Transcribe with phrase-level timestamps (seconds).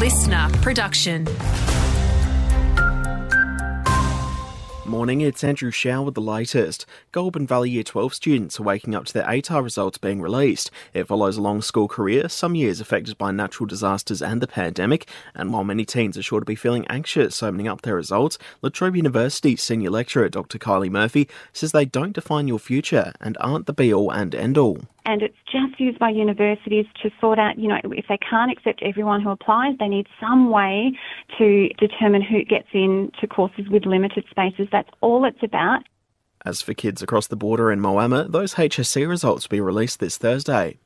[0.00, 1.28] listener production.
[4.86, 6.86] Morning, it's Andrew Shaw with the latest.
[7.12, 10.70] Goulburn Valley Year 12 students are waking up to their ATAR results being released.
[10.94, 15.06] It follows a long school career, some years affected by natural disasters and the pandemic,
[15.34, 18.70] and while many teens are sure to be feeling anxious opening up their results, La
[18.70, 20.56] Trobe University senior lecturer Dr.
[20.56, 24.56] Kylie Murphy says they don't define your future and aren't the be all and end
[24.56, 28.50] all and it's just used by universities to sort out, you know, if they can't
[28.50, 30.92] accept everyone who applies, they need some way
[31.38, 34.68] to determine who gets into courses with limited spaces.
[34.70, 35.82] That's all it's about.
[36.44, 40.16] As for kids across the border in Moama, those HSC results will be released this
[40.16, 40.78] Thursday.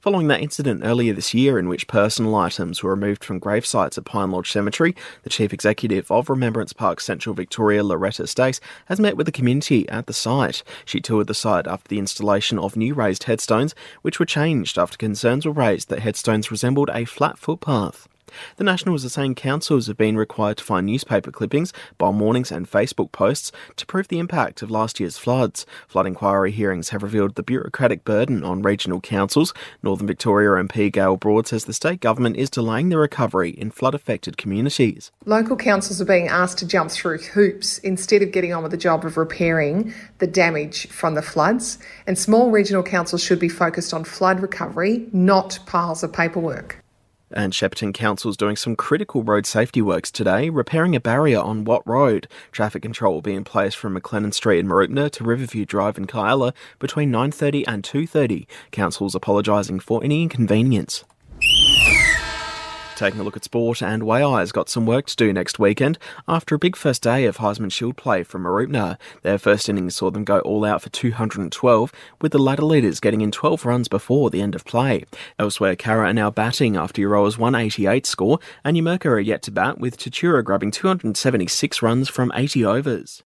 [0.00, 3.96] Following that incident earlier this year in which personal items were removed from grave sites
[3.96, 9.00] at Pine Lodge Cemetery, the chief executive of Remembrance Park Central Victoria, Loretta Stace, has
[9.00, 10.62] met with the community at the site.
[10.84, 14.96] She toured the site after the installation of new raised headstones, which were changed after
[14.96, 18.08] concerns were raised that headstones resembled a flat footpath.
[18.56, 22.70] The Nationals are saying councils have been required to find newspaper clippings, BoM warnings, and
[22.70, 25.66] Facebook posts to prove the impact of last year's floods.
[25.88, 29.54] Flood inquiry hearings have revealed the bureaucratic burden on regional councils.
[29.82, 33.94] Northern Victoria MP Gaelle Broad says the state government is delaying the recovery in flood
[33.94, 35.10] affected communities.
[35.24, 38.78] Local councils are being asked to jump through hoops instead of getting on with the
[38.78, 41.78] job of repairing the damage from the floods.
[42.06, 46.79] And small regional councils should be focused on flood recovery, not piles of paperwork.
[47.32, 51.82] And Shepparton Council's doing some critical road safety works today, repairing a barrier on Watt
[51.86, 52.26] Road.
[52.50, 56.06] Traffic control will be in place from McLennan Street in Mooroopna to Riverview Drive in
[56.06, 58.46] Kialla between 9.30 and 2.30.
[58.72, 61.04] Council's apologising for any inconvenience.
[63.00, 65.96] Taking a look at sport, and Waiai's got some work to do next weekend
[66.28, 68.98] after a big first day of Haisman Shield play from Mooroopna.
[69.22, 73.22] Their first innings saw them go all out for 212, with the latter leaders getting
[73.22, 75.06] in 12 runs before the end of play.
[75.38, 79.78] Elsewhere, Kara are now batting after Euroa's 188 score, and Numurkah are yet to bat,
[79.78, 83.22] with Tatura grabbing 276 runs from 80 overs.